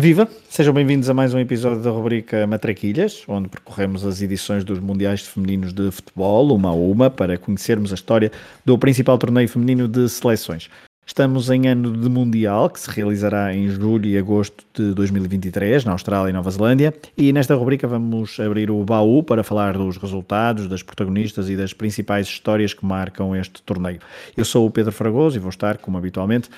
[0.00, 0.28] Viva!
[0.48, 5.22] Sejam bem-vindos a mais um episódio da rubrica Matraquilhas, onde percorremos as edições dos Mundiais
[5.22, 8.30] Femininos de Futebol, uma a uma, para conhecermos a história
[8.64, 10.70] do principal torneio feminino de seleções.
[11.04, 15.90] Estamos em ano de Mundial, que se realizará em julho e agosto de 2023, na
[15.90, 20.68] Austrália e Nova Zelândia, e nesta rubrica vamos abrir o baú para falar dos resultados,
[20.68, 23.98] das protagonistas e das principais histórias que marcam este torneio.
[24.36, 26.48] Eu sou o Pedro Fragoso e vou estar, como habitualmente,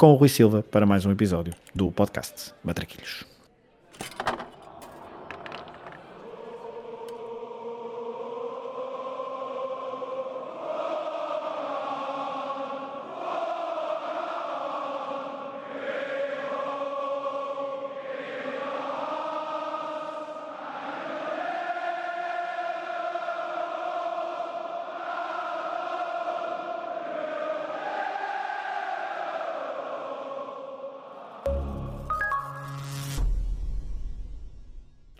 [0.00, 3.26] com o Rui Silva para mais um episódio do podcast Matraquilhos.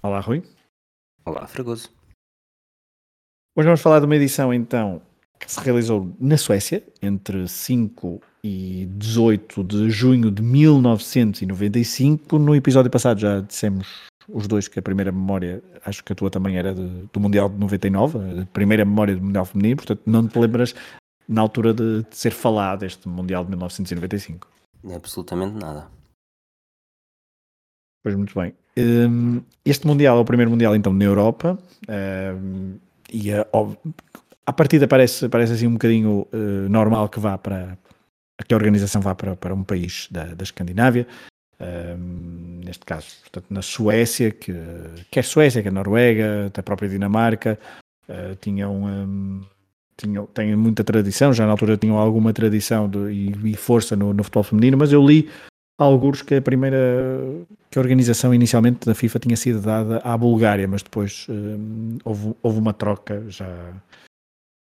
[0.03, 0.43] Olá, Rui.
[1.27, 1.91] Olá, Fragoso.
[3.55, 5.03] Hoje vamos falar de uma edição, então,
[5.39, 12.39] que se realizou na Suécia entre 5 e 18 de junho de 1995.
[12.39, 16.31] No episódio passado já dissemos os dois que a primeira memória, acho que a tua
[16.31, 20.27] também era de, do Mundial de 99, a primeira memória do Mundial Feminino, portanto não
[20.27, 20.75] te lembras
[21.29, 24.49] na altura de, de ser falado este Mundial de 1995.
[24.95, 25.91] Absolutamente nada.
[28.03, 28.55] Pois muito bem.
[28.81, 31.59] Um, este Mundial é o primeiro Mundial então na Europa.
[31.89, 32.75] Um,
[33.13, 33.47] e a,
[34.47, 37.77] a partida parece, parece assim um bocadinho uh, normal que vá para
[38.47, 41.07] que a organização vá para, para um país da, da Escandinávia,
[41.61, 44.55] um, neste caso, portanto, na Suécia, que
[45.11, 47.59] quer Suécia, quer Noruega, até a própria Dinamarca,
[48.09, 49.43] uh, tinham, um,
[49.97, 54.15] tinham, têm muita tradição, já na altura tinham alguma tradição de, e, e força no,
[54.15, 55.29] no futebol feminino, mas eu li
[55.85, 56.79] alguns que a primeira
[57.71, 62.35] que a organização inicialmente da FIFA tinha sido dada à Bulgária, mas depois um, houve,
[62.43, 63.49] houve uma troca já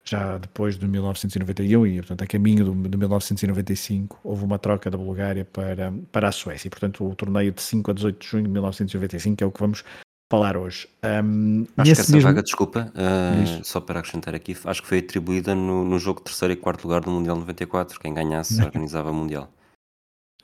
[0.04, 5.44] já depois de 1991 e portanto a caminho de 1995 houve uma troca da Bulgária
[5.44, 8.50] para, para a Suécia e portanto o torneio de 5 a 18 de junho de
[8.50, 9.84] 1995 é o que vamos
[10.28, 10.88] falar hoje.
[11.04, 12.28] Um, acho que essa mesmo...
[12.30, 16.54] vaga, desculpa, uh, só para acrescentar aqui, acho que foi atribuída no, no jogo terceiro
[16.54, 19.52] e quarto lugar do Mundial 94, quem ganhasse organizava o Mundial.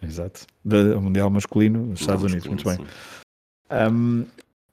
[0.02, 0.46] Exato.
[0.96, 2.78] O Mundial Masculino nos Estados Unidos, muito bem.
[3.70, 4.24] Um,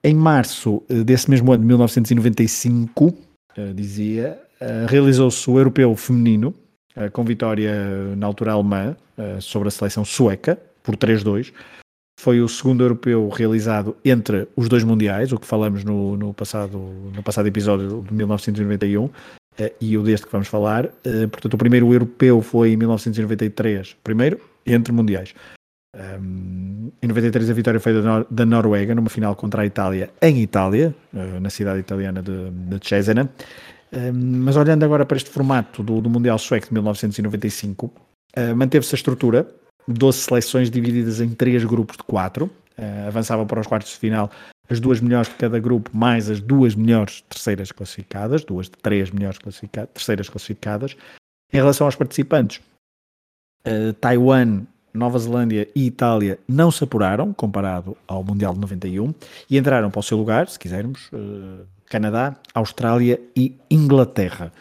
[0.05, 3.15] em março eh, desse mesmo ano de 1995, uh,
[3.57, 6.53] eh, dizia, uh, realizou-se o Europeu Feminino,
[7.11, 8.95] com vitória na altura alemã
[9.41, 11.51] sobre a seleção sueca, por 3-2.
[12.17, 16.77] Foi o segundo europeu realizado entre os dois mundiais, o que falamos no, no passado,
[17.13, 19.09] no passado episódio de 1991,
[19.81, 20.87] e o deste que vamos falar.
[21.29, 25.33] portanto, o primeiro europeu foi em 1993, primeiro, entre mundiais.
[25.95, 30.09] Um, em 93 a vitória foi da, Nor da, Noruega numa final contra a Itália
[30.21, 33.29] em Itália, uh, na cidade italiana de, de Cesena.
[33.93, 38.93] Um, mas olhando agora para este formato do, do Mundial Sueco de 1995, uh, manteve-se
[38.93, 39.47] a estrutura,
[39.87, 42.45] 12 seleções divididas em três grupos de quatro,
[42.77, 44.29] uh, avançavam para os quartos de final
[44.69, 49.11] as duas melhores de cada grupo, mais as duas melhores terceiras classificadas, duas de três
[49.11, 50.97] melhores classificadas, terceiras classificadas.
[51.53, 52.59] Em relação aos participantes,
[53.65, 59.13] uh, Taiwan, Nova Zelândia e Itália não se apuraram, comparado ao Mundial de 91,
[59.49, 64.51] e entraram para o seu lugar, se quisermos, uh, Canadá, Austrália e Inglaterra.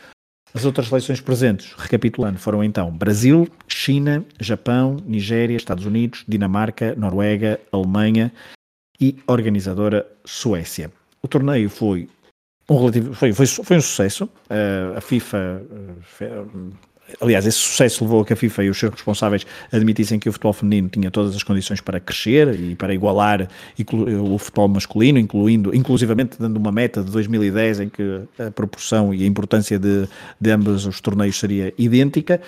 [0.52, 7.58] As outras seleções presentes, recapitulando, foram então Brasil, China, Japão, Nigéria, Estados Unidos, Dinamarca, Noruega,
[7.72, 8.32] Alemanha
[9.00, 10.92] e organizadora Suécia.
[11.20, 12.08] O torneio foi
[12.68, 14.24] um relativo, foi, foi, foi um sucesso.
[14.48, 16.72] Uh, a FIFA uh,
[17.20, 20.32] aliás, esse sucesso levou a que a FIFA e os seus responsáveis admitissem que o
[20.32, 23.48] futebol feminino tinha todas as condições para crescer e para igualar
[24.20, 29.24] o futebol masculino, incluindo, inclusivamente dando uma meta de 2010 em que a proporção e
[29.24, 30.08] a importância de,
[30.40, 32.40] de ambos os torneios seria idêntica.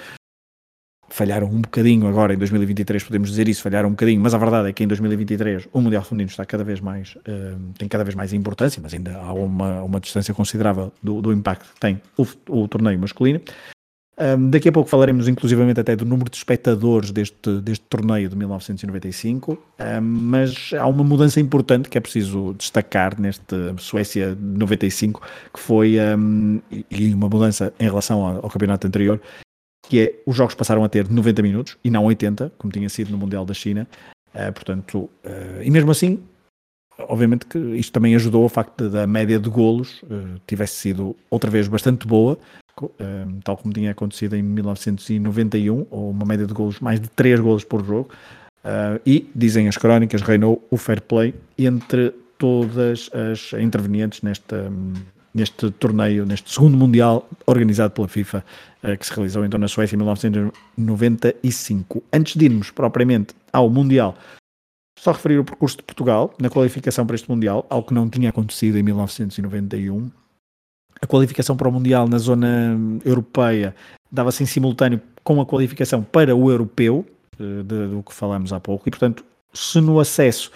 [1.08, 4.68] Falharam um bocadinho agora em 2023, podemos dizer isso, falharam um bocadinho, mas a verdade
[4.68, 8.16] é que em 2023 o Mundial Feminino está cada vez mais, uh, tem cada vez
[8.16, 12.26] mais importância, mas ainda há uma, uma distância considerável do, do impacto que tem o,
[12.48, 13.40] o torneio masculino.
[14.18, 18.36] Um, daqui a pouco falaremos inclusivamente até do número de espectadores deste, deste torneio de
[18.36, 25.20] 1995, um, mas há uma mudança importante que é preciso destacar neste Suécia 95,
[25.52, 29.20] que foi um, e uma mudança em relação ao, ao, campeonato anterior,
[29.86, 33.10] que é os jogos passaram a ter 90 minutos e não 80, como tinha sido
[33.10, 33.86] no Mundial da China.
[34.34, 36.20] Uh, portanto, uh, e mesmo assim,
[36.98, 41.50] obviamente que isto também ajudou ao facto da média de golos uh, tivesse sido outra
[41.50, 42.38] vez bastante boa,
[43.42, 47.64] tal como tinha acontecido em 1991, ou uma média de golos, mais de 3 golos
[47.64, 48.10] por jogo.
[48.66, 54.72] Uh, e, dizem as crónicas, reinou o fair play entre todas as intervenientes nesta,
[55.32, 58.44] neste torneio, neste segundo Mundial organizado pela FIFA,
[58.82, 62.02] uh, que se realizou então na Suécia em 1995.
[62.12, 64.16] Antes de irmos propriamente ao Mundial,
[64.98, 68.30] só referir o percurso de Portugal na qualificação para este Mundial, algo que não tinha
[68.30, 70.10] acontecido em 1991.
[71.00, 73.74] A qualificação para o Mundial na zona europeia
[74.10, 77.04] dava-se em simultâneo com a qualificação para o europeu,
[77.38, 80.50] eh, de, do que falamos há pouco, e portanto, se no acesso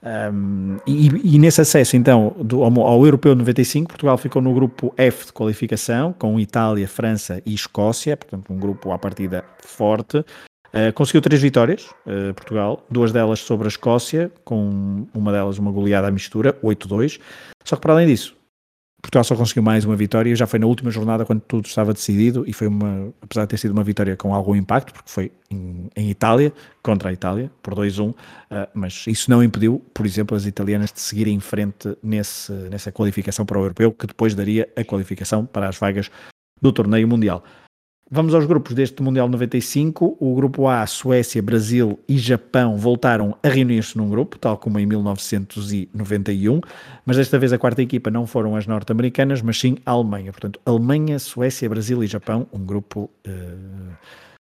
[0.00, 4.94] um, e, e, nesse acesso então do, ao, ao, Europeu 95, Portugal ficou no grupo
[4.96, 10.18] F de qualificação, com Itália, França e Escócia, portanto um grupo à partida forte.
[10.18, 15.72] Uh, conseguiu três vitórias, uh, Portugal, duas delas sobre a Escócia, com uma delas uma
[15.72, 17.18] goleada à mistura, 8-2.
[17.64, 18.36] Só que para além disso,
[19.00, 22.44] Portugal só conseguiu mais uma vitória, já foi na última jornada quando tudo estava decidido
[22.48, 25.88] e foi uma, apesar de ter sido uma vitória com algum impacto, porque foi em,
[25.94, 26.52] em Itália,
[26.82, 28.14] contra a Itália, por 2-1, uh,
[28.74, 33.46] mas isso não impediu, por exemplo, as italianas de seguirem em frente nesse, nessa qualificação
[33.46, 36.10] para o Europeu, que depois daria a qualificação para as vagas
[36.60, 37.44] do torneio mundial.
[38.10, 40.16] Vamos aos grupos deste Mundial 95.
[40.18, 44.86] O grupo A, Suécia, Brasil e Japão voltaram a reunir-se num grupo, tal como em
[44.86, 46.58] 1991,
[47.04, 50.32] mas desta vez a quarta equipa não foram as norte-americanas, mas sim a Alemanha.
[50.32, 53.92] Portanto, Alemanha, Suécia, Brasil e Japão, um grupo uh,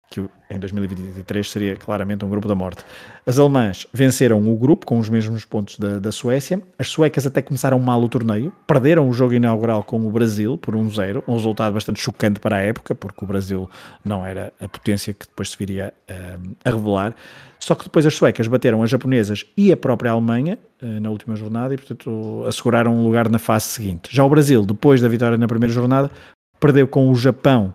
[0.09, 2.83] que em 2023 seria claramente um grupo da morte.
[3.25, 6.61] As alemãs venceram o grupo com os mesmos pontos da, da Suécia.
[6.77, 10.75] As suecas até começaram mal o torneio, perderam o jogo inaugural com o Brasil por
[10.75, 13.69] 1-0, um resultado bastante chocante para a época, porque o Brasil
[14.03, 17.15] não era a potência que depois se viria uh, a revelar.
[17.59, 21.35] Só que depois as suecas bateram as japonesas e a própria Alemanha uh, na última
[21.35, 24.15] jornada e, portanto, asseguraram um lugar na fase seguinte.
[24.15, 26.11] Já o Brasil, depois da vitória na primeira jornada,
[26.59, 27.73] perdeu com o Japão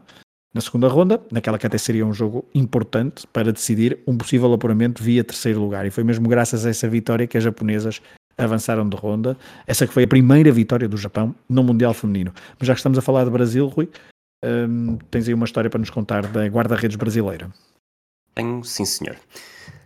[0.52, 5.02] na segunda ronda, naquela que até seria um jogo importante para decidir um possível apuramento
[5.02, 5.86] via terceiro lugar.
[5.86, 8.02] E foi mesmo graças a essa vitória que as japonesas
[8.36, 9.36] avançaram de ronda.
[9.66, 12.32] Essa que foi a primeira vitória do Japão no Mundial Feminino.
[12.58, 13.88] Mas já que estamos a falar de Brasil, Rui,
[14.44, 17.50] hum, tens aí uma história para nos contar da guarda-redes brasileira.
[18.34, 19.16] Tenho, sim senhor.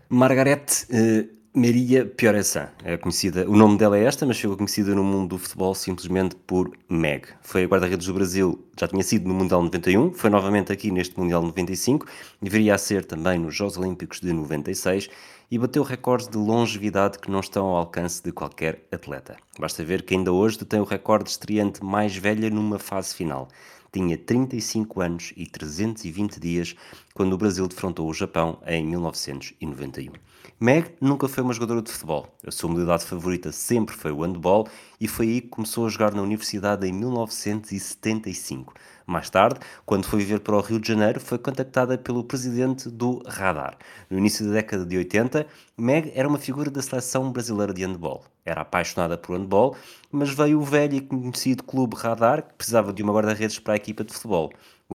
[0.09, 5.05] Margarete eh, Maria Pioressan, é conhecida, o nome dela é esta, mas ficou conhecida no
[5.05, 7.29] mundo do futebol simplesmente por Meg.
[7.43, 11.17] Foi a guarda-redes do Brasil, já tinha sido no Mundial 91, foi novamente aqui neste
[11.17, 12.07] Mundial 95,
[12.43, 15.09] deveria ser também nos Jogos Olímpicos de 96
[15.49, 19.37] e bateu recordes de longevidade que não estão ao alcance de qualquer atleta.
[19.57, 23.47] Basta ver que ainda hoje detém o recorde de estreante mais velha numa fase final.
[23.93, 26.75] Tinha 35 anos e 320 dias
[27.15, 30.15] quando o Brasil defrontou o Japão em 1991.
[30.65, 32.27] Meg nunca foi uma jogadora de futebol.
[32.43, 34.67] A sua modalidade favorita sempre foi o handball
[34.99, 38.73] e foi aí que começou a jogar na universidade em 1975.
[39.07, 43.23] Mais tarde, quando foi viver para o Rio de Janeiro, foi contactada pelo presidente do
[43.27, 43.77] Radar.
[44.09, 45.47] No início da década de 80,
[45.77, 48.25] Meg era uma figura da seleção brasileira de handball.
[48.43, 49.77] Era apaixonada por handball,
[50.11, 53.77] mas veio o velho e conhecido clube Radar, que precisava de uma guarda-redes para a
[53.77, 54.51] equipa de futebol.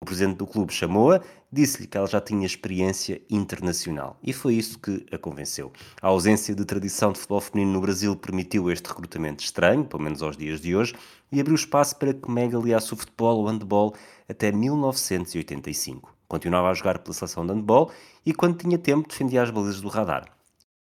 [0.01, 1.21] O presidente do clube chamou-a,
[1.51, 5.71] disse-lhe que ela já tinha experiência internacional e foi isso que a convenceu.
[6.01, 10.23] A ausência de tradição de futebol feminino no Brasil permitiu este recrutamento estranho, pelo menos
[10.23, 10.95] aos dias de hoje,
[11.31, 13.93] e abriu espaço para que Meg aliasse o futebol ao handball
[14.27, 16.15] até 1985.
[16.27, 17.91] Continuava a jogar pela seleção de handball
[18.25, 20.25] e, quando tinha tempo, defendia as balizas do radar.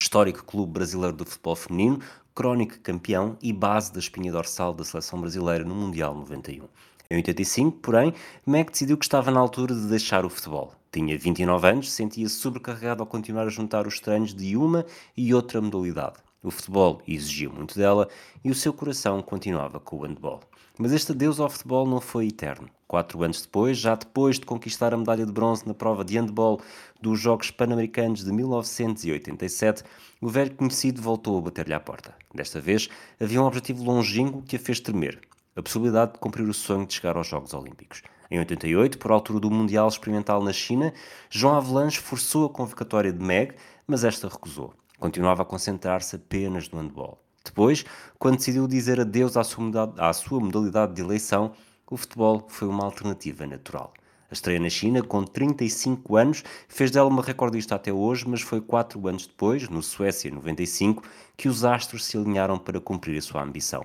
[0.01, 2.01] Histórico clube brasileiro de futebol feminino,
[2.35, 6.69] crónico campeão e base da espinha dorsal da seleção brasileira no Mundial 91.
[7.11, 8.13] Em 85, porém,
[8.47, 10.75] Meg decidiu que estava na altura de deixar o futebol.
[10.93, 14.85] Tinha 29 anos, sentia-se sobrecarregado ao continuar a juntar os treinos de uma
[15.17, 16.17] e outra modalidade.
[16.43, 18.11] O futebol exigia muito dela
[18.45, 20.43] e o seu coração continuava com o handball.
[20.79, 22.69] Mas este adeus ao futebol não foi eterno.
[22.87, 26.61] Quatro anos depois, já depois de conquistar a medalha de bronze na prova de handball
[27.01, 29.83] dos Jogos Pan-Americanos de 1987,
[30.21, 32.15] o velho conhecido voltou a bater-lhe à porta.
[32.35, 35.19] Desta vez, havia um objetivo longínquo que a fez tremer
[35.59, 38.03] a possibilidade de cumprir o sonho de chegar aos Jogos Olímpicos.
[38.31, 40.95] Em 88, por altura do Mundial Experimental na China,
[41.29, 44.73] João Avelange forçou a convocatória de Meg, mas esta recusou.
[45.01, 47.21] Continuava a concentrar-se apenas no handball.
[47.45, 47.85] Depois,
[48.21, 51.51] quando decidiu dizer adeus à sua, à sua modalidade de eleição,
[51.91, 53.93] o futebol foi uma alternativa natural.
[54.31, 58.61] A estreia na China, com 35 anos, fez dela uma recordista até hoje, mas foi
[58.61, 61.03] quatro anos depois, no Suécia 95,
[61.37, 63.85] que os astros se alinharam para cumprir a sua ambição.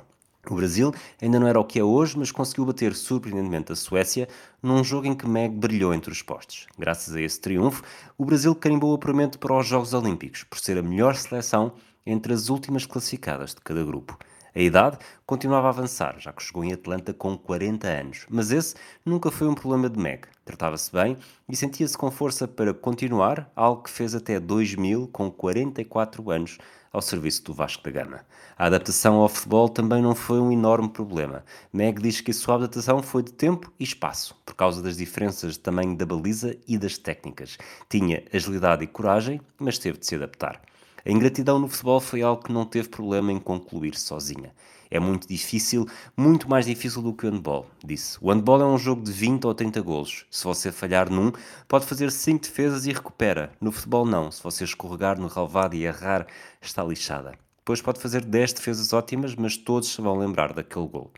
[0.49, 4.27] O Brasil ainda não era o que é hoje, mas conseguiu bater surpreendentemente a Suécia
[4.61, 6.67] num jogo em que Meg brilhou entre os postes.
[6.77, 7.81] Graças a esse triunfo,
[8.17, 11.71] o Brasil carimbou o apuramento para os Jogos Olímpicos, por ser a melhor seleção
[12.05, 14.17] entre as últimas classificadas de cada grupo.
[14.53, 18.75] A idade continuava a avançar, já que chegou em Atlanta com 40 anos, mas esse
[19.03, 20.27] nunca foi um problema de Meg.
[20.43, 26.29] Tratava-se bem e sentia-se com força para continuar, algo que fez até 2000 com 44
[26.29, 26.59] anos
[26.93, 28.21] ao serviço do Vasco da Gama.
[28.55, 31.43] A adaptação ao futebol também não foi um enorme problema.
[31.73, 35.53] Meg diz que a sua adaptação foi de tempo e espaço, por causa das diferenças
[35.53, 37.57] de tamanho da baliza e das técnicas.
[37.89, 40.61] Tinha agilidade e coragem, mas teve de se adaptar.
[41.03, 44.53] A ingratidão no futebol foi algo que não teve problema em concluir sozinha.
[44.93, 48.15] É muito difícil, muito mais difícil do que o handball, disse.
[48.21, 50.27] O handball é um jogo de 20 ou 30 golos.
[50.29, 51.31] Se você falhar num,
[51.67, 53.51] pode fazer 5 defesas e recupera.
[53.59, 54.29] No futebol não.
[54.29, 56.27] Se você escorregar no relvado e errar,
[56.61, 57.33] está lixada.
[57.57, 61.11] Depois pode fazer 10 defesas ótimas, mas todos se vão lembrar daquele gol.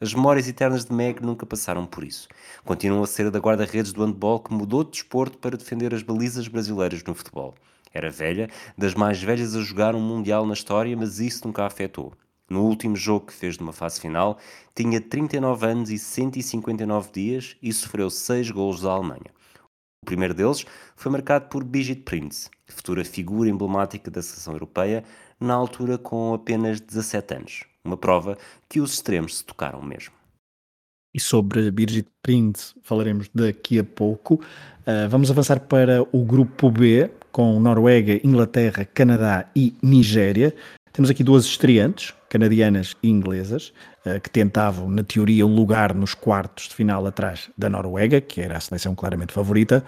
[0.00, 2.28] As memórias eternas de Meg nunca passaram por isso.
[2.64, 6.48] Continuam a ser da guarda-redes do handball que mudou de desporto para defender as balizas
[6.48, 7.54] brasileiras no futebol.
[7.92, 11.66] Era velha, das mais velhas a jogar um Mundial na história, mas isso nunca a
[11.66, 12.14] afetou.
[12.48, 14.38] No último jogo que fez numa fase final,
[14.74, 19.30] tinha 39 anos e 159 dias e sofreu 6 gols da Alemanha.
[20.02, 20.64] O primeiro deles
[20.96, 25.04] foi marcado por Brigitte Prinz, futura figura emblemática da seleção europeia,
[25.38, 27.64] na altura com apenas 17 anos.
[27.84, 28.38] Uma prova
[28.68, 30.18] que os extremos se tocaram mesmo.
[31.14, 34.34] E sobre Birgit Prinz falaremos daqui a pouco.
[34.34, 40.54] Uh, vamos avançar para o grupo B, com Noruega, Inglaterra, Canadá e Nigéria.
[40.98, 43.72] Temos aqui duas estreantes, canadianas e inglesas,
[44.04, 48.40] uh, que tentavam, na teoria, um lugar nos quartos de final atrás da Noruega, que
[48.40, 49.84] era a seleção claramente favorita.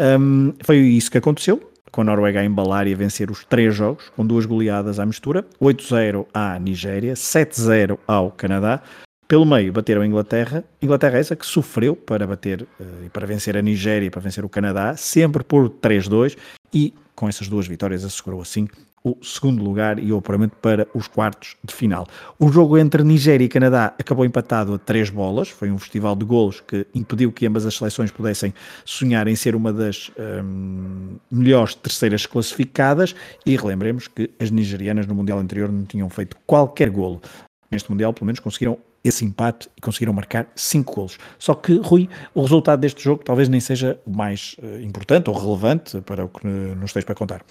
[0.00, 3.72] Um, foi isso que aconteceu, com a Noruega a embalar e a vencer os três
[3.72, 8.82] jogos, com duas goleadas à mistura, 8-0 à Nigéria, 7-0 ao Canadá.
[9.28, 13.28] Pelo meio bateram a Inglaterra, Inglaterra é essa que sofreu para bater uh, e para
[13.28, 16.36] vencer a Nigéria e para vencer o Canadá, sempre por 3-2
[16.74, 18.66] e com essas duas vitórias assegurou assim
[19.02, 22.06] o segundo lugar e o apuramento para os quartos de final.
[22.38, 26.24] O jogo entre Nigéria e Canadá acabou empatado a três bolas, foi um festival de
[26.24, 28.52] golos que impediu que ambas as seleções pudessem
[28.84, 33.14] sonhar em ser uma das hum, melhores terceiras classificadas
[33.44, 37.20] e relembremos que as nigerianas no Mundial anterior não tinham feito qualquer golo.
[37.70, 41.18] Neste Mundial, pelo menos, conseguiram esse empate e conseguiram marcar 5 golos.
[41.38, 45.36] Só que, Rui, o resultado deste jogo talvez nem seja o mais uh, importante ou
[45.36, 47.42] relevante para o que nos tens para contar.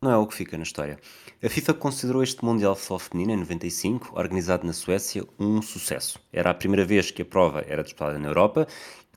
[0.00, 0.96] Não é o que fica na história.
[1.42, 6.20] A FIFA considerou este Mundial de Futebol Feminino em 95, organizado na Suécia, um sucesso.
[6.32, 8.68] Era a primeira vez que a prova era disputada na Europa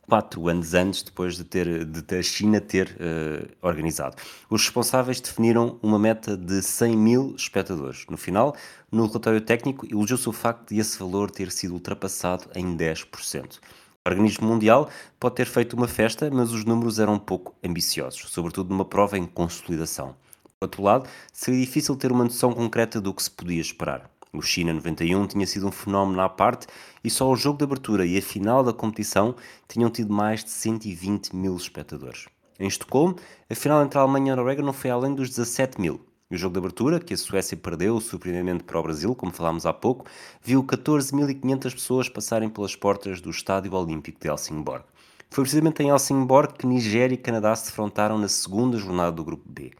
[0.01, 4.15] quatro anos antes, depois de ter de a China ter uh, organizado.
[4.49, 8.07] Os responsáveis definiram uma meta de 100 mil espectadores.
[8.09, 8.55] No final,
[8.91, 13.59] no relatório técnico, elogiou-se o facto de esse valor ter sido ultrapassado em 10%.
[14.03, 18.71] O organismo mundial pode ter feito uma festa, mas os números eram pouco ambiciosos, sobretudo
[18.71, 20.15] numa prova em consolidação.
[20.63, 24.07] Outro lado, seria difícil ter uma noção concreta do que se podia esperar.
[24.31, 26.67] O China 91 tinha sido um fenómeno à parte
[27.03, 29.35] e só o jogo de abertura e a final da competição
[29.67, 32.27] tinham tido mais de 120 mil espectadores.
[32.59, 33.15] Em Estocolmo,
[33.49, 35.99] a final entre a Alemanha e a Noruega não foi além dos 17 mil.
[36.29, 39.73] O jogo de abertura, que a Suécia perdeu surpreendentemente para o Brasil, como falámos há
[39.73, 40.05] pouco,
[40.43, 44.85] viu 14.500 pessoas passarem pelas portas do Estádio Olímpico de Helsingborg.
[45.31, 49.49] Foi precisamente em Helsingborg que Nigéria e Canadá se defrontaram na segunda jornada do Grupo
[49.49, 49.71] B.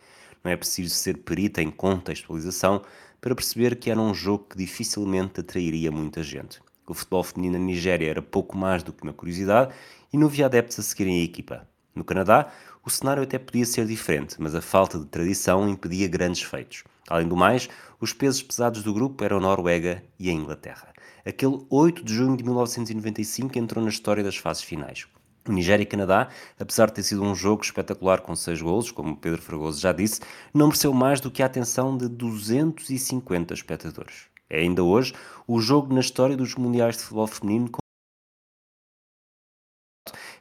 [0.43, 2.81] Não é preciso ser perita em contextualização
[3.19, 6.59] para perceber que era um jogo que dificilmente atrairia muita gente.
[6.87, 9.73] O futebol feminino na Nigéria era pouco mais do que uma curiosidade
[10.11, 11.65] e não havia adeptos a seguirem a equipa.
[11.95, 12.51] No Canadá,
[12.83, 16.83] o cenário até podia ser diferente, mas a falta de tradição impedia grandes feitos.
[17.07, 17.69] Além do mais,
[17.99, 20.91] os pesos pesados do grupo eram a Noruega e a Inglaterra.
[21.25, 25.05] Aquele 8 de junho de 1995 entrou na história das fases finais.
[25.47, 26.29] O Nigéria e Canadá,
[26.59, 30.21] apesar de ter sido um jogo espetacular com seis golos, como Pedro Fragoso já disse,
[30.53, 34.27] não mereceu mais do que a atenção de 250 espectadores.
[34.47, 35.13] É ainda hoje
[35.47, 37.79] o jogo na história dos Mundiais de Futebol Feminino com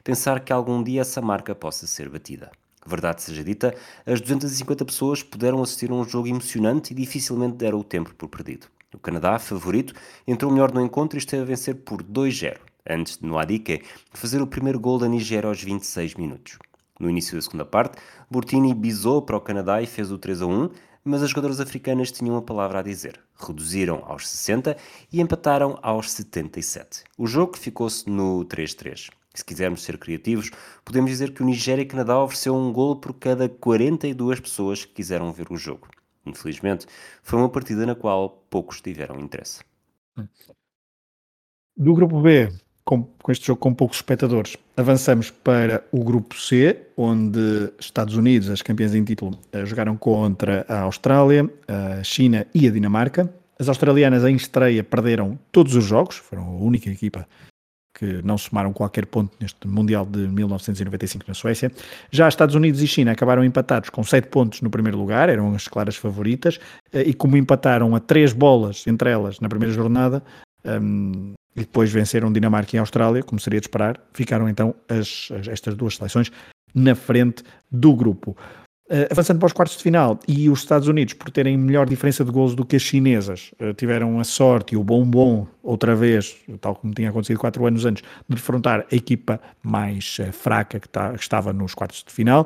[0.03, 2.51] pensar que algum dia essa marca possa ser batida.
[2.85, 7.79] Verdade seja dita, as 250 pessoas puderam assistir a um jogo emocionante e dificilmente deram
[7.79, 8.67] o tempo por perdido.
[8.93, 9.93] O Canadá, favorito,
[10.27, 13.83] entrou melhor no encontro e esteve a vencer por 2-0 antes de Noadike
[14.13, 16.57] fazer o primeiro gol da Nigéria aos 26 minutos.
[16.99, 17.97] No início da segunda parte,
[18.29, 20.69] Burtini bisou para o Canadá e fez o 3 a 1,
[21.03, 23.19] mas as jogadoras africanas tinham uma palavra a dizer.
[23.35, 24.77] Reduziram aos 60
[25.11, 27.03] e empataram aos 77.
[27.17, 29.09] O jogo ficou-se no 3-3.
[29.33, 30.51] Se quisermos ser criativos,
[30.83, 34.93] podemos dizer que o Nigéria e Canadá ofereceu um gol por cada 42 pessoas que
[34.93, 35.87] quiseram ver o jogo.
[36.25, 36.85] Infelizmente,
[37.23, 39.63] foi uma partida na qual poucos tiveram interesse.
[41.75, 42.51] Do grupo B,
[42.83, 48.49] com, com, este jogo com poucos espectadores, avançamos para o grupo C, onde Estados Unidos,
[48.49, 53.31] as campeãs em título, eh, jogaram contra a Austrália, a China e a Dinamarca.
[53.59, 57.27] As australianas em estreia perderam todos os jogos, foram a única equipa
[57.93, 61.71] que não somaram qualquer ponto neste Mundial de 1995 na Suécia.
[62.09, 65.67] Já Estados Unidos e China acabaram empatados com 7 pontos no primeiro lugar, eram as
[65.67, 66.59] claras favoritas,
[66.91, 70.23] eh, e como empataram a 3 bolas entre elas na primeira jornada,
[70.65, 75.47] um, e depois venceram Dinamarca e Austrália, como seria de esperar, ficaram então as, as,
[75.47, 76.31] estas duas seleções
[76.73, 78.37] na frente do grupo.
[78.91, 82.25] Uh, avançando para os quartos de final, e os Estados Unidos, por terem melhor diferença
[82.25, 86.35] de gols do que as chinesas, uh, tiveram a sorte e o bombom, outra vez,
[86.59, 90.89] tal como tinha acontecido quatro anos antes, de defrontar a equipa mais uh, fraca que,
[90.89, 92.45] tá, que, estava nos quartos de final.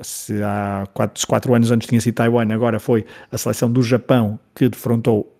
[0.00, 3.82] se há quatro, se quatro anos antes tinha sido Taiwan, agora foi a seleção do
[3.82, 5.34] Japão que defrontou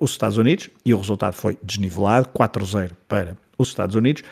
[0.00, 4.22] os Estados Unidos, e o resultado foi desnivelado, 4-0 para os Estados Unidos.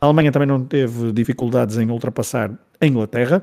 [0.00, 2.50] A Alemanha também não teve dificuldades em ultrapassar
[2.80, 3.42] a Inglaterra,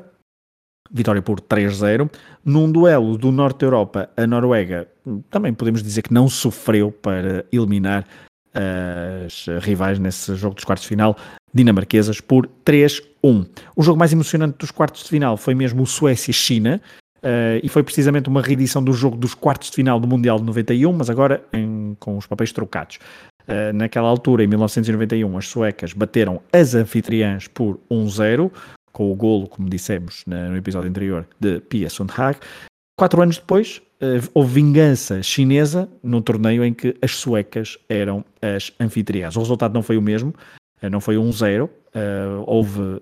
[0.92, 2.10] vitória por 3-0.
[2.44, 4.88] Num duelo do Norte da Europa, a Noruega
[5.30, 8.06] também podemos dizer que não sofreu para eliminar
[8.54, 11.18] as rivais nesse jogo dos quartos de final
[11.54, 13.48] dinamarquesas por 3-1.
[13.76, 16.82] O jogo mais emocionante dos quartos de final foi mesmo o Suécia-China.
[17.24, 20.44] Uh, e foi precisamente uma reedição do jogo dos quartos de final do Mundial de
[20.44, 23.00] 91, mas agora em, com os papéis trocados.
[23.48, 28.52] Uh, naquela altura, em 1991, as suecas bateram as anfitriãs por 1-0
[28.94, 32.38] com o golo, como dissemos no episódio anterior, de Pia Sundhag.
[32.96, 38.72] Quatro anos depois, eh, houve vingança chinesa no torneio em que as suecas eram as
[38.80, 39.36] anfitriãs.
[39.36, 40.34] O resultado não foi o mesmo,
[40.82, 43.02] eh, não foi 1-0, um houve,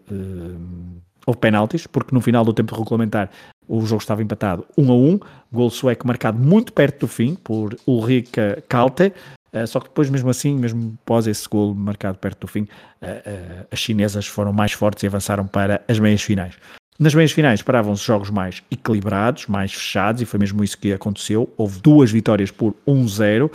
[1.26, 3.30] houve penaltis, porque no final do tempo regulamentar
[3.68, 5.20] o jogo estava empatado 1 a 1,
[5.52, 9.14] gol sueco marcado muito perto do fim por Ulrika Kalte,
[9.54, 12.66] Uh, só que depois, mesmo assim, mesmo após esse gol marcado perto do fim, uh,
[12.66, 16.56] uh, as chinesas foram mais fortes e avançaram para as meias finais.
[16.98, 21.52] Nas meias finais esperavam-se jogos mais equilibrados, mais fechados, e foi mesmo isso que aconteceu.
[21.58, 23.52] Houve duas vitórias por 1-0,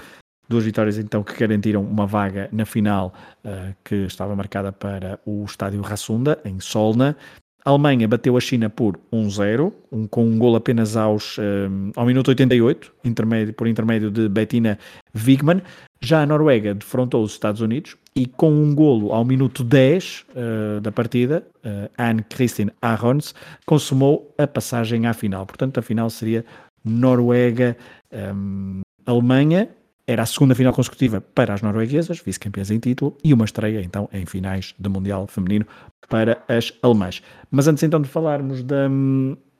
[0.48, 3.14] duas vitórias então que garantiram uma vaga na final
[3.84, 7.16] que estava marcada para o estádio Rassunda, em Solna.
[7.66, 12.06] A Alemanha bateu a China por 1-0, um, com um gol apenas aos, um, ao
[12.06, 14.78] minuto 88, intermédio, por intermédio de Bettina
[15.12, 15.60] Wigman.
[16.00, 20.24] Já a Noruega defrontou os Estados Unidos e com um golo ao minuto 10 uh,
[20.34, 23.34] eh, da partida, uh, Anne Kristin Arons
[23.66, 25.44] consumou a passagem à final.
[25.44, 26.42] Portanto, a final seria
[26.84, 29.68] Noruega-Alemanha.
[29.70, 29.76] Um,
[30.08, 34.08] era a segunda final consecutiva para as norueguesas, vice-campeãs em título, e uma estreia então
[34.12, 35.66] em finais do Mundial Feminino
[36.08, 37.20] para as alemãs.
[37.50, 38.88] Mas antes então de falarmos da,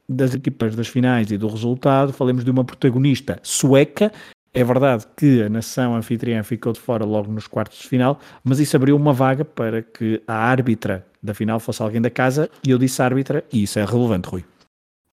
[0.09, 4.12] das equipas das finais e do resultado, falemos de uma protagonista sueca
[4.57, 8.59] é verdade que a nação anfitriã ficou de fora logo nos quartos de final, mas
[8.59, 12.71] isso abriu uma vaga para que a árbitra da final fosse alguém da casa, e
[12.71, 14.45] eu disse árbitra, e isso é relevante, Rui.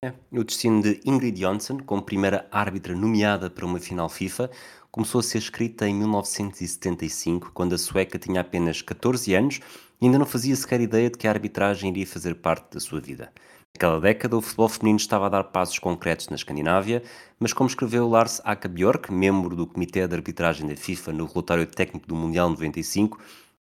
[0.02, 0.14] É.
[0.32, 4.50] O destino de Ingrid Jonsson, como primeira árbitra nomeada para uma final FIFA,
[4.90, 9.60] começou a ser escrita em 1975, quando a sueca tinha apenas 14 anos
[10.00, 12.98] e ainda não fazia sequer ideia de que a arbitragem iria fazer parte da sua
[12.98, 13.30] vida.
[13.76, 17.02] Naquela década, o futebol feminino estava a dar passos concretos na Escandinávia,
[17.40, 21.66] mas como escreveu Lars Aka Bjork, membro do Comitê de Arbitragem da FIFA no relatório
[21.66, 23.18] técnico do Mundial 95,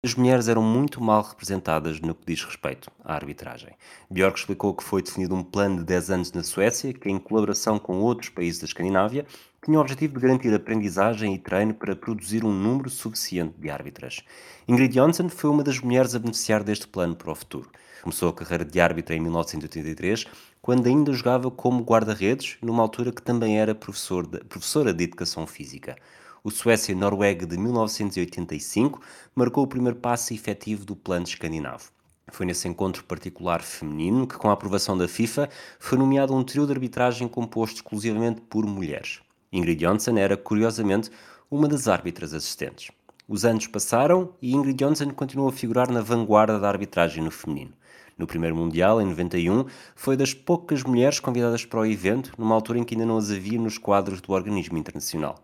[0.04, 3.70] as mulheres eram muito mal representadas no que diz respeito à arbitragem.
[4.10, 7.78] Bjork explicou que foi definido um plano de 10 anos na Suécia, que em colaboração
[7.78, 9.28] com outros países da Escandinávia,
[9.64, 14.24] tinha o objetivo de garantir aprendizagem e treino para produzir um número suficiente de árbitras.
[14.68, 17.70] Ingrid Jonsson foi uma das mulheres a beneficiar deste plano para o futuro.
[18.02, 20.26] Começou a carreira de árbitra em 1983,
[20.62, 25.46] quando ainda jogava como guarda-redes, numa altura que também era professor de, professora de Educação
[25.46, 25.98] Física.
[26.42, 29.02] O Suécia-Noruega de 1985
[29.36, 31.92] marcou o primeiro passo efetivo do plano escandinavo.
[32.32, 36.66] Foi nesse encontro particular feminino que, com a aprovação da FIFA, foi nomeado um trio
[36.66, 39.20] de arbitragem composto exclusivamente por mulheres.
[39.52, 41.10] Ingrid Jonsson era, curiosamente,
[41.50, 42.92] uma das árbitras assistentes.
[43.28, 47.74] Os anos passaram e Ingrid Jonsson continuou a figurar na vanguarda da arbitragem no feminino.
[48.18, 52.80] No primeiro Mundial, em 91, foi das poucas mulheres convidadas para o evento, numa altura
[52.80, 55.36] em que ainda não as havia nos quadros do organismo internacional.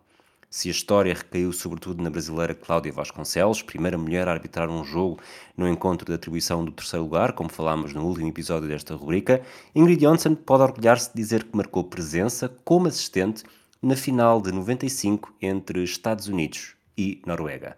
[0.50, 5.20] Se a história recaiu sobretudo na brasileira Cláudia Vasconcelos, primeira mulher a arbitrar um jogo
[5.58, 9.42] no encontro de atribuição do terceiro lugar, como falámos no último episódio desta rubrica,
[9.74, 13.44] Ingrid Jonsson pode orgulhar-se de dizer que marcou presença como assistente
[13.86, 17.78] na final de 95 entre Estados Unidos e Noruega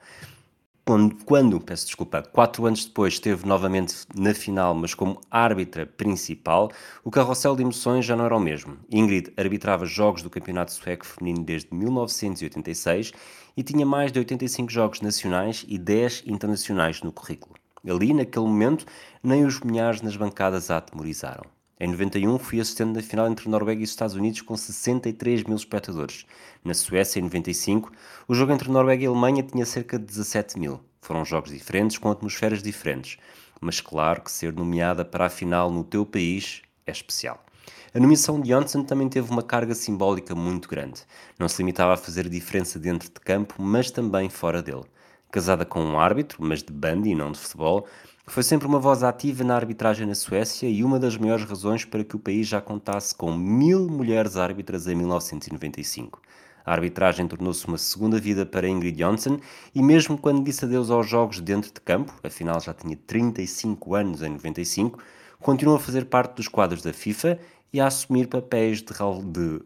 [0.88, 6.72] quando, quando, peço desculpa, quatro anos depois esteve novamente na final, mas como árbitra principal,
[7.04, 8.78] o carrossel de emoções já não era o mesmo.
[8.90, 13.12] Ingrid arbitrava jogos do Campeonato Sueco Feminino desde 1986
[13.58, 17.56] e tinha mais de 85 jogos nacionais e 10 internacionais no currículo.
[17.86, 18.86] Ali, naquele momento,
[19.22, 21.57] nem os milhares nas bancadas a atemorizaram.
[21.80, 26.26] Em 91 fui assistente na final entre Noruega e Estados Unidos com 63 mil espectadores.
[26.64, 27.92] Na Suécia, em 95,
[28.28, 30.80] o jogo entre Noruega e Alemanha tinha cerca de 17 mil.
[31.02, 33.20] Foram jogos diferentes com atmosferas diferentes.
[33.62, 37.46] Mas claro que ser nomeada para a final no teu país é especial.
[37.94, 41.02] A nomeação de Johnson também teve uma carga simbólica muito grande.
[41.38, 44.86] Não se limitava a fazer diferença dentro de campo, mas também fora dele.
[45.32, 47.86] Casada com um árbitro, mas de bandy e não de futebol,
[48.30, 52.04] foi sempre uma voz ativa na arbitragem na Suécia e uma das maiores razões para
[52.04, 56.22] que o país já contasse com mil mulheres árbitras em 1995.
[56.66, 59.40] A arbitragem tornou-se uma segunda vida para Ingrid Johnson
[59.74, 64.22] e mesmo quando disse adeus aos jogos dentro de campo, afinal já tinha 35 anos
[64.22, 65.00] em 95,
[65.40, 67.40] continuou a fazer parte dos quadros da FIFA
[67.72, 68.94] e a assumir papéis de,
[69.32, 69.62] de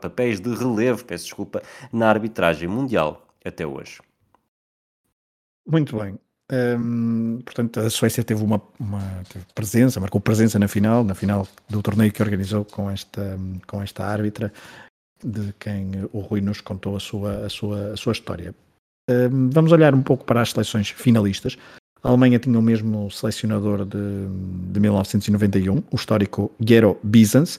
[0.00, 4.00] papéis de relevo, peço desculpa, na arbitragem mundial até hoje.
[5.64, 6.18] Muito bem.
[6.52, 9.00] Um, portanto, a Suécia teve uma, uma
[9.32, 13.80] teve presença, marcou presença na final, na final do torneio que organizou com esta, com
[13.80, 14.52] esta árbitra,
[15.24, 18.54] de quem o Rui nos contou a sua, a sua, a sua história.
[19.08, 21.56] Um, vamos olhar um pouco para as seleções finalistas.
[22.02, 24.26] A Alemanha tinha o mesmo selecionador de,
[24.72, 27.58] de 1991, o histórico Gero Bizans,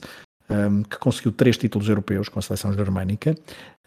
[0.50, 3.34] um, que conseguiu três títulos europeus com a seleção germânica.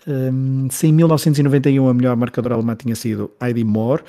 [0.07, 4.03] Um, se em 1991 a melhor marcadora alemã tinha sido Heidi Moore,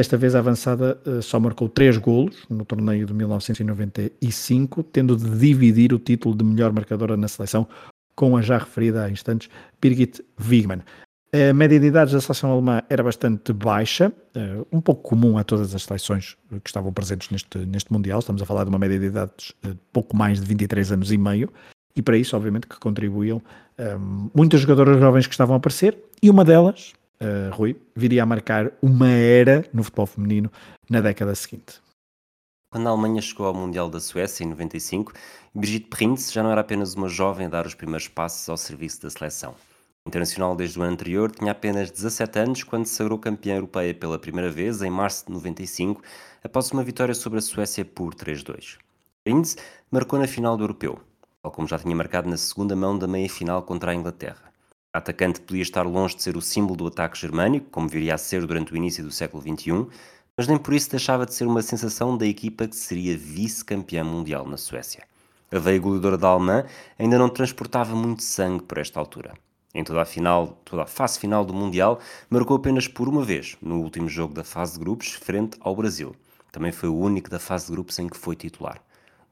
[0.00, 5.28] desta vez a avançada uh, só marcou três golos no torneio de 1995, tendo de
[5.38, 7.68] dividir o título de melhor marcadora na seleção
[8.16, 10.80] com a já referida há instantes Birgit Wigman.
[11.32, 15.44] A média de idades da seleção alemã era bastante baixa, uh, um pouco comum a
[15.44, 16.34] todas as seleções
[16.64, 18.20] que estavam presentes neste, neste Mundial.
[18.20, 21.18] Estamos a falar de uma média de idades de pouco mais de 23 anos e
[21.18, 21.52] meio,
[21.94, 23.42] e para isso, obviamente, que contribuíam
[23.76, 23.96] eh,
[24.34, 28.72] muitas jogadoras jovens que estavam a aparecer, e uma delas, uh, Rui, viria a marcar
[28.82, 30.50] uma era no futebol feminino
[30.88, 31.80] na década seguinte.
[32.72, 35.12] Quando a Alemanha chegou ao Mundial da Suécia em 95,
[35.54, 39.02] Brigitte Prinz já não era apenas uma jovem a dar os primeiros passos ao serviço
[39.02, 39.54] da seleção.
[40.06, 44.18] Internacional desde o ano anterior, tinha apenas 17 anos quando se sagrou campeã europeia pela
[44.18, 46.00] primeira vez, em março de 95,
[46.42, 48.78] após uma vitória sobre a Suécia por 3-2.
[49.24, 49.56] Prince
[49.90, 51.00] marcou na final do Europeu,
[51.42, 54.49] tal como já tinha marcado na segunda mão da meia-final contra a Inglaterra.
[54.92, 58.18] A atacante podia estar longe de ser o símbolo do ataque germânico, como viria a
[58.18, 59.86] ser durante o início do século XXI,
[60.36, 64.48] mas nem por isso deixava de ser uma sensação da equipa que seria vice-campeã mundial
[64.48, 65.04] na Suécia.
[65.52, 66.64] A veia goleadora da Alemã
[66.98, 69.34] ainda não transportava muito sangue por esta altura.
[69.72, 73.56] Em toda a, final, toda a fase final do Mundial, marcou apenas por uma vez,
[73.62, 76.16] no último jogo da fase de grupos, frente ao Brasil.
[76.50, 78.82] Também foi o único da fase de grupos em que foi titular.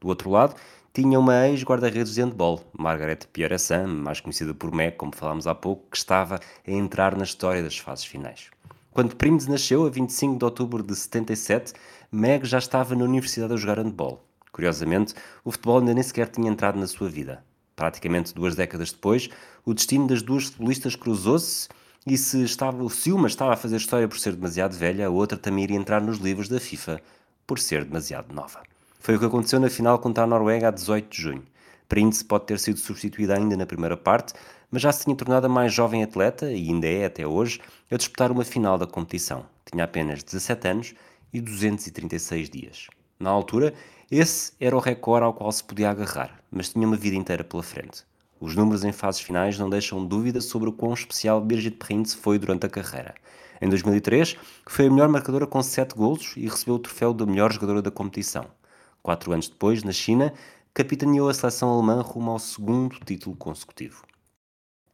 [0.00, 0.54] Do outro lado,
[0.92, 5.90] tinha uma ex-guarda-redes de handball, Margaret Pierre-Hassan, mais conhecida por Meg, como falámos há pouco,
[5.90, 8.50] que estava a entrar na história das fases finais.
[8.90, 11.72] Quando Prince nasceu, a 25 de outubro de 77,
[12.10, 14.24] Meg já estava na universidade a jogar handball.
[14.50, 17.44] Curiosamente, o futebol ainda nem sequer tinha entrado na sua vida.
[17.76, 19.28] Praticamente duas décadas depois,
[19.64, 21.68] o destino das duas futebolistas cruzou-se
[22.04, 25.38] e se, estava, se uma estava a fazer história por ser demasiado velha, a outra
[25.38, 27.00] também iria entrar nos livros da FIFA
[27.46, 28.62] por ser demasiado nova.
[28.98, 31.44] Foi o que aconteceu na final contra a Noruega a 18 de junho.
[31.88, 34.34] Prince pode ter sido substituída ainda na primeira parte,
[34.70, 37.96] mas já se tinha tornado a mais jovem atleta, e ainda é até hoje, a
[37.96, 39.46] disputar uma final da competição.
[39.64, 40.94] Tinha apenas 17 anos
[41.32, 42.88] e 236 dias.
[43.18, 43.72] Na altura,
[44.10, 47.62] esse era o recorde ao qual se podia agarrar, mas tinha uma vida inteira pela
[47.62, 48.04] frente.
[48.40, 52.38] Os números em fases finais não deixam dúvida sobre o quão especial Birgit Prinz foi
[52.38, 53.14] durante a carreira.
[53.60, 57.52] Em 2003, foi a melhor marcadora com 7 golos e recebeu o troféu da melhor
[57.52, 58.46] jogadora da competição.
[59.08, 60.34] Quatro anos depois, na China,
[60.74, 64.04] capitaneou a seleção alemã rumo ao segundo título consecutivo.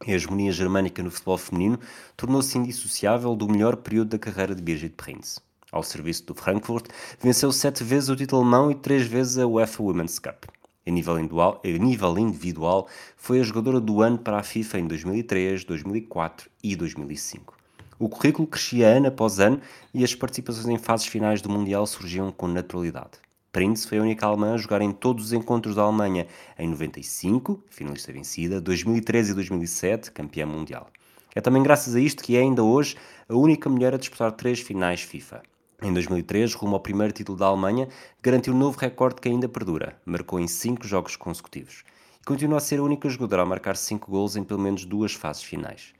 [0.07, 1.77] A hegemonia germânica no futebol feminino
[2.15, 6.85] tornou-se indissociável do melhor período da carreira de Birgit Prinz ao serviço do Frankfurt,
[7.19, 10.45] venceu sete vezes o título alemão e três vezes a UEFA Women's Cup.
[10.87, 14.87] A nível, individual, a nível individual, foi a jogadora do ano para a FIFA em
[14.87, 17.53] 2003, 2004 e 2005.
[17.99, 19.59] O currículo crescia ano após ano
[19.93, 23.24] e as participações em fases finais do Mundial surgiam com naturalidade.
[23.55, 26.27] Prince foi a única alemã a jogar em todos os encontros da Alemanha
[26.59, 30.89] em 95, finalista vencida, 2013 e 2007, campeã mundial.
[31.33, 32.97] É também graças a isto que é ainda hoje
[33.29, 35.41] a única mulher a disputar três finais FIFA.
[35.81, 37.87] Em 2003, rumo ao primeiro título da Alemanha,
[38.21, 39.97] garantiu um novo recorde que ainda perdura.
[40.05, 41.85] Marcou em cinco jogos consecutivos.
[42.21, 45.13] E continua a ser a única jogadora a marcar cinco gols em pelo menos duas
[45.13, 45.93] fases finais.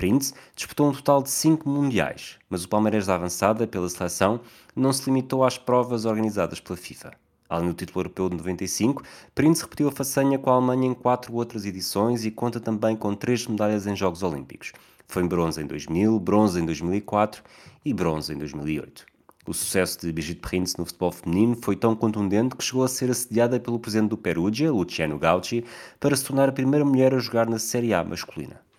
[0.00, 4.40] Prince disputou um total de cinco mundiais, mas o Palmeiras da avançada pela seleção
[4.74, 7.10] não se limitou às provas organizadas pela FIFA.
[7.50, 9.02] Além do título europeu de 95,
[9.34, 13.14] Prince repetiu a façanha com a Alemanha em quatro outras edições e conta também com
[13.14, 14.72] três medalhas em Jogos Olímpicos.
[15.06, 17.42] Foi em bronze em 2000, bronze em 2004
[17.84, 19.04] e bronze em 2008.
[19.46, 23.10] O sucesso de Brigitte Prince no futebol feminino foi tão contundente que chegou a ser
[23.10, 25.62] assediada pelo presidente do Perugia, Luciano Gauci,
[25.98, 28.69] para se tornar a primeira mulher a jogar na Série A masculina.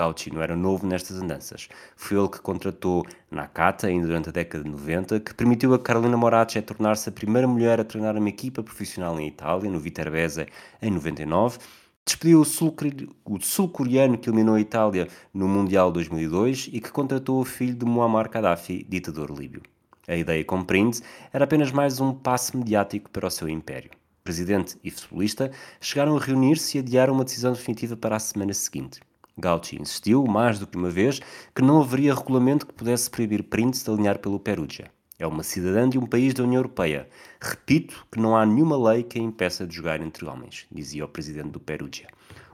[0.00, 1.68] Gauci não era novo nestas andanças.
[1.94, 6.16] Foi ele que contratou Nakata, ainda durante a década de 90, que permitiu a Carolina
[6.16, 10.46] Moracci tornar-se a primeira mulher a treinar uma equipa profissional em Itália, no Viterbese,
[10.80, 11.58] em 99,
[12.06, 17.74] despediu o sul-coreano que eliminou a Itália no Mundial 2002 e que contratou o filho
[17.74, 19.60] de Muammar Gaddafi, ditador líbio.
[20.08, 23.90] A ideia com Prince era apenas mais um passo mediático para o seu império.
[24.24, 28.98] Presidente e futebolista chegaram a reunir-se e adiaram uma decisão definitiva para a semana seguinte.
[29.40, 31.20] Gauchi insistiu, mais do que uma vez,
[31.54, 34.90] que não haveria regulamento que pudesse proibir Prince de alinhar pelo Perugia.
[35.18, 37.08] É uma cidadã de um país da União Europeia.
[37.40, 41.08] Repito que não há nenhuma lei que a impeça de jogar entre homens, dizia o
[41.08, 42.08] presidente do Perugia.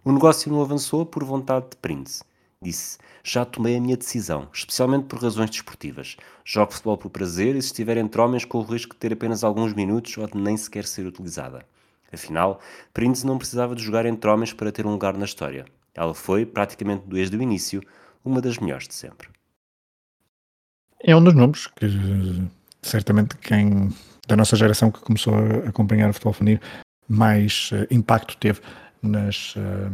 [0.04, 2.24] O negócio não avançou por vontade de Prince.
[2.60, 6.16] Disse: Já tomei a minha decisão, especialmente por razões desportivas.
[6.44, 9.44] Jogo futebol por prazer e se estiver entre homens com o risco de ter apenas
[9.44, 11.66] alguns minutos ou de nem sequer ser utilizada.
[12.12, 12.60] Afinal,
[12.94, 15.66] Prince não precisava de jogar entre homens para ter um lugar na história.
[15.96, 17.82] Ela foi, praticamente desde o início,
[18.24, 19.28] uma das melhores de sempre.
[21.02, 21.86] É um dos nomes que
[22.82, 23.90] certamente quem
[24.26, 26.60] da nossa geração que começou a acompanhar o futebol feminino
[27.08, 28.60] mais uh, impacto teve
[29.02, 29.92] nas uh,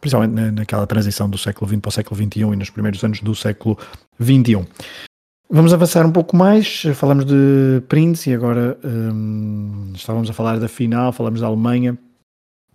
[0.00, 3.20] principalmente na, naquela transição do século XX para o século XXI e nos primeiros anos
[3.20, 3.78] do século
[4.20, 4.66] XXI.
[5.48, 10.68] Vamos avançar um pouco mais, falamos de Prince e agora um, estávamos a falar da
[10.68, 11.98] final, falamos da Alemanha,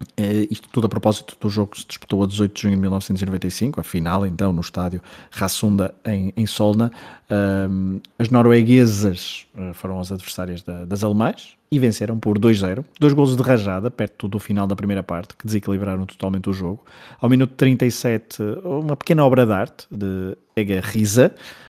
[0.02, 2.82] Uh, isto tudo a propósito do jogo que se disputou a 18 de junho de
[2.82, 6.92] 1995, a final então no estádio Rassunda em, em Solna.
[7.30, 12.84] Uh, as norueguesas uh, foram as adversárias da, das alemãs e venceram por 2-0.
[13.00, 16.84] Dois golos de rajada perto do final da primeira parte que desequilibraram totalmente o jogo.
[17.20, 21.34] Ao minuto 37, uma pequena obra de arte de Ega Riza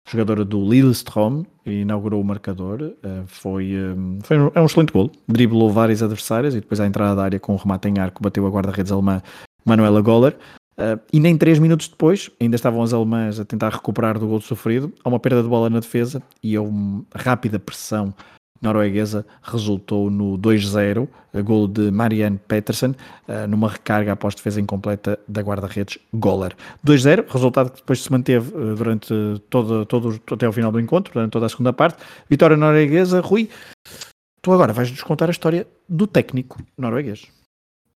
[0.07, 2.81] jogadora do Lillestrøm, inaugurou o marcador.
[2.81, 5.11] Uh, foi, um, foi um, é um excelente gol.
[5.27, 8.45] Driblou vários adversários e depois à entrada da área com um remate em arco bateu
[8.47, 9.21] a guarda-redes alemã
[9.65, 10.37] Manuela Goller.
[10.77, 14.39] Uh, e nem 3 minutos depois, ainda estavam as alemãs a tentar recuperar do gol
[14.39, 14.93] sofrido.
[15.03, 18.13] Há uma perda de bola na defesa e há uma rápida pressão
[18.61, 21.07] norueguesa resultou no 2-0,
[21.43, 22.95] gol de Marianne Petersen,
[23.27, 26.55] eh, numa recarga após defesa incompleta da guarda-redes Goller.
[26.85, 29.13] 2-0, resultado que depois se manteve eh, durante
[29.49, 32.03] todo, todo, até ao final do encontro, durante toda a segunda parte.
[32.29, 33.49] Vitória norueguesa, Rui,
[34.41, 37.36] tu agora vais-nos contar a história do técnico norueguês.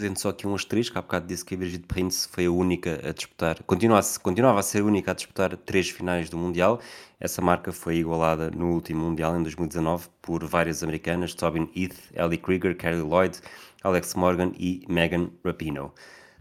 [0.01, 2.99] Fazendo só aqui um asterisco, há bocado disse que a Brigitte Prince foi a única
[3.07, 6.79] a disputar, continua continuava a ser a única a disputar três finais do Mundial.
[7.19, 12.39] Essa marca foi igualada no último Mundial, em 2019, por várias americanas, Tobin Heath, Ellie
[12.39, 13.39] Krieger, Carrie Lloyd,
[13.83, 15.91] Alex Morgan e Megan Rapinoe.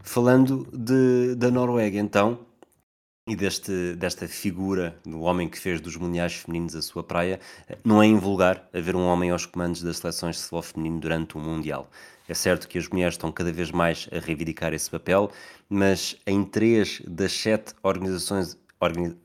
[0.01, 2.39] Falando de, da Noruega, então,
[3.31, 7.39] e deste, desta figura do homem que fez dos mundiais femininos a sua praia,
[7.81, 11.41] não é invulgar haver um homem aos comandos das seleções de futebol feminino durante um
[11.41, 11.89] Mundial.
[12.27, 15.31] É certo que as mulheres estão cada vez mais a reivindicar esse papel,
[15.69, 18.57] mas em três das sete organizações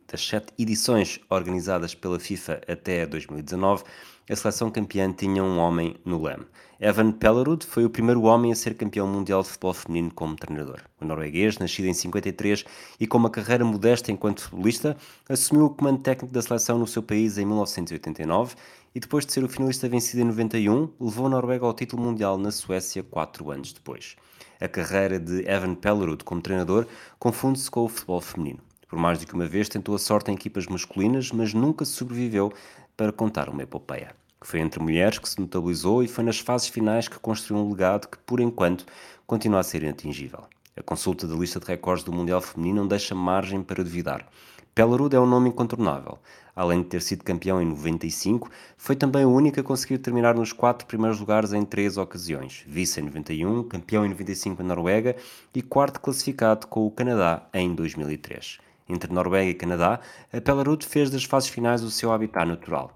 [0.06, 3.82] das sete edições organizadas pela FIFA até 2019,
[4.28, 6.44] a seleção campeã tinha um homem no leme.
[6.80, 10.80] Evan Pellerud foi o primeiro homem a ser campeão mundial de futebol feminino como treinador.
[11.00, 12.64] O norueguês, nascido em 53
[12.98, 14.96] e com uma carreira modesta enquanto futebolista,
[15.28, 18.56] assumiu o comando técnico da seleção no seu país em 1989
[18.94, 22.36] e depois de ser o finalista vencido em 91, levou a Noruega ao título mundial
[22.36, 24.16] na Suécia quatro anos depois.
[24.60, 26.86] A carreira de Evan Pellerud como treinador
[27.18, 28.58] confunde-se com o futebol feminino.
[28.88, 32.52] Por mais do que uma vez tentou a sorte em equipas masculinas, mas nunca sobreviveu
[32.96, 34.14] para contar uma epopeia.
[34.40, 37.70] Que foi entre mulheres que se notabilizou e foi nas fases finais que construiu um
[37.70, 38.86] legado que, por enquanto,
[39.26, 40.44] continua a ser inatingível.
[40.76, 44.26] A consulta da lista de recordes do Mundial Feminino não deixa margem para duvidar.
[44.74, 46.18] Pellerud é um nome incontornável.
[46.54, 50.52] Além de ter sido campeão em 95, foi também o único a conseguir terminar nos
[50.52, 52.62] quatro primeiros lugares em três ocasiões.
[52.66, 55.16] Vice em 91, campeão em 95 na Noruega
[55.54, 60.00] e quarto classificado com o Canadá em 2003 entre Noruega e Canadá,
[60.32, 62.92] a Pelarud fez das fases finais o seu habitat natural.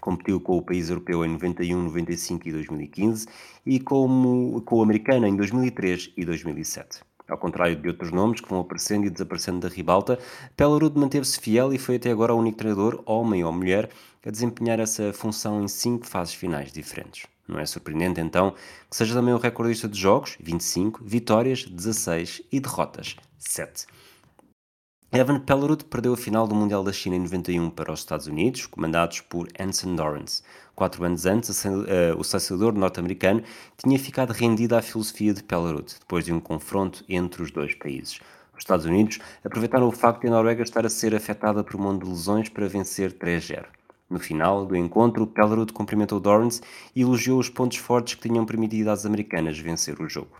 [0.00, 3.26] Competiu com o país europeu em 91, 95 e 2015
[3.66, 7.00] e com o americano em 2003 e 2007.
[7.28, 10.18] Ao contrário de outros nomes que vão aparecendo e desaparecendo da ribalta,
[10.56, 13.88] Pelarud manteve-se fiel e foi até agora o único treinador, homem ou mulher,
[14.26, 17.26] a desempenhar essa função em cinco fases finais diferentes.
[17.46, 18.54] Não é surpreendente, então,
[18.88, 23.86] que seja também o recordista de jogos, 25, vitórias, 16 e derrotas, 7.
[25.12, 28.66] Evan Pellerud perdeu a final do Mundial da China em 91 para os Estados Unidos,
[28.66, 30.40] comandados por Anson Dorrance.
[30.72, 33.42] Quatro anos antes, eh, o selecionador norte-americano
[33.76, 38.20] tinha ficado rendido à filosofia de Pellerud, depois de um confronto entre os dois países.
[38.54, 41.82] Os Estados Unidos aproveitaram o facto de a Noruega estar a ser afetada por um
[41.82, 43.66] monte de lesões para vencer 3-0.
[44.08, 46.60] No final do encontro, Pellerud cumprimentou Dorrance
[46.94, 50.36] e elogiou os pontos fortes que tinham permitido às americanas vencer o jogo.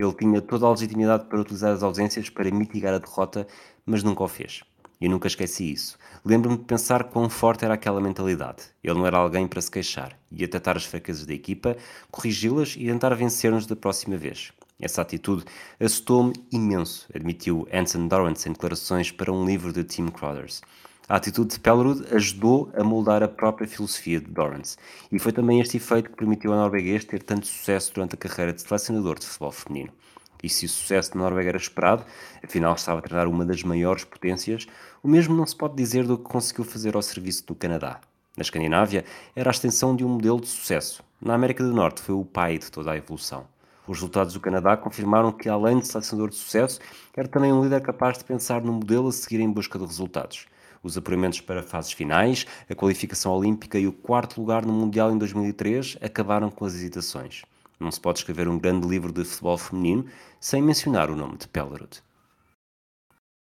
[0.00, 3.46] Ele tinha toda a legitimidade para utilizar as ausências para mitigar a derrota,
[3.84, 4.62] mas nunca o fez.
[4.98, 5.98] E nunca esqueci isso.
[6.24, 8.62] Lembro-me de pensar quão forte era aquela mentalidade.
[8.82, 10.18] Ele não era alguém para se queixar.
[10.32, 11.76] Ia tratar as fraquezas da equipa,
[12.10, 14.52] corrigi-las e tentar vencer-nos da próxima vez.
[14.80, 15.44] Essa atitude
[15.78, 20.62] assustou-me imenso, admitiu Anson Dorrance em declarações para um livro de Tim Crothers.
[21.10, 24.76] A atitude de Pellerud ajudou a moldar a própria filosofia de Dorrance,
[25.10, 28.52] e foi também este efeito que permitiu ao norueguês ter tanto sucesso durante a carreira
[28.52, 29.92] de selecionador de futebol feminino.
[30.40, 32.04] E se o sucesso da Noruega era esperado,
[32.44, 34.68] afinal estava a treinar uma das maiores potências,
[35.02, 38.00] o mesmo não se pode dizer do que conseguiu fazer ao serviço do Canadá.
[38.36, 41.02] Na Escandinávia, era a extensão de um modelo de sucesso.
[41.20, 43.48] Na América do Norte, foi o pai de toda a evolução.
[43.84, 46.78] Os resultados do Canadá confirmaram que, além de selecionador de sucesso,
[47.16, 50.46] era também um líder capaz de pensar no modelo a seguir em busca de resultados.
[50.82, 55.18] Os apuramentos para fases finais, a qualificação olímpica e o quarto lugar no Mundial em
[55.18, 57.42] 2003 acabaram com as hesitações.
[57.78, 60.06] Não se pode escrever um grande livro de futebol feminino
[60.38, 62.02] sem mencionar o nome de Pellerud.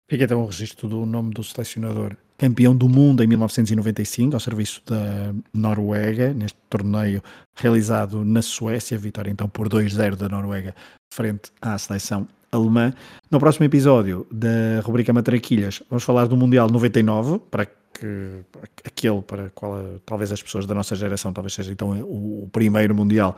[0.09, 4.81] Fica então o registro do nome do selecionador campeão do mundo em 1995, ao serviço
[4.85, 7.23] da Noruega, neste torneio
[7.55, 8.97] realizado na Suécia.
[8.97, 10.75] Vitória então por 2-0 da Noruega
[11.13, 12.93] frente à seleção alemã.
[13.29, 18.41] No próximo episódio da rubrica Matraquilhas, vamos falar do Mundial 99, para que
[18.83, 22.93] aquele para qual talvez as pessoas da nossa geração talvez seja então o, o primeiro
[22.93, 23.37] Mundial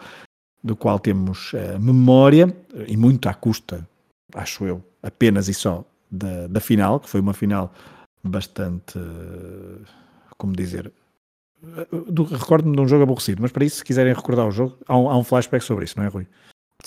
[0.63, 2.56] do qual temos uh, memória,
[2.88, 3.88] e muito à custa,
[4.34, 7.73] acho eu, apenas e só da, da final, que foi uma final
[8.23, 8.99] bastante,
[10.38, 10.91] como dizer,
[12.32, 15.10] recordo-me de um jogo aborrecido, mas para isso, se quiserem recordar o jogo, há um,
[15.10, 16.27] há um flashback sobre isso, não é, Rui?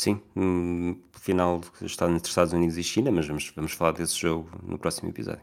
[0.01, 4.49] Sim, no final está entre Estados Unidos e China, mas vamos, vamos falar desse jogo
[4.67, 5.43] no próximo episódio.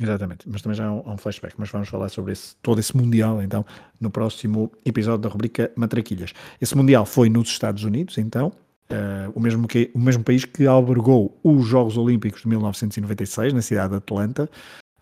[0.00, 2.96] Exatamente, mas também já há um, um, flashback, mas vamos falar sobre esse, todo esse
[2.96, 3.66] Mundial, então,
[4.00, 6.32] no próximo episódio da rubrica Matraquilhas.
[6.60, 8.52] Esse Mundial foi nos Estados Unidos, então,
[8.92, 13.60] uh, o, mesmo que, o mesmo país que albergou os Jogos Olímpicos de 1996, na
[13.60, 14.48] cidade de Atlanta,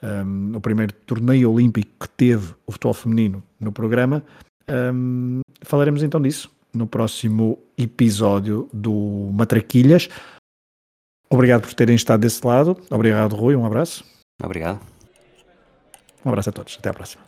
[0.03, 4.25] um, o primeiro torneio olímpico que teve o futebol feminino no programa.
[4.67, 10.09] Um, falaremos então disso no próximo episódio do Matraquilhas.
[11.31, 12.77] Obrigado por terem estado desse lado.
[12.91, 13.57] Obrigado, Rui.
[13.57, 14.05] Um abraço.
[14.43, 14.81] Obrigado.
[16.25, 16.77] Um abraço a todos.
[16.79, 17.25] Até a próxima.